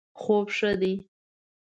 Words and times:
خوب 0.21 0.45
ښه 0.57 0.71
دی 0.81 0.93